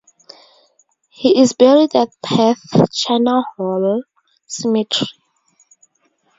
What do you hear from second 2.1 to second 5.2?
Perth (China Wall) Cemetery.